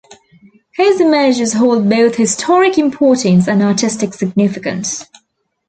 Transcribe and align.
His 0.71 0.99
images 0.99 1.53
hold 1.53 1.87
both 1.87 2.15
historic 2.15 2.79
importance 2.79 3.47
and 3.47 3.61
artistic 3.61 4.15
significance. 4.15 5.05